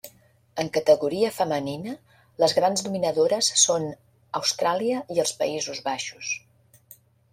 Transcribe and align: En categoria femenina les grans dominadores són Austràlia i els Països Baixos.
En 0.61 0.69
categoria 0.77 1.29
femenina 1.35 1.93
les 2.43 2.55
grans 2.59 2.85
dominadores 2.87 3.51
són 3.67 3.87
Austràlia 4.43 5.07
i 5.17 5.23
els 5.25 5.35
Països 5.43 5.83
Baixos. 5.91 6.33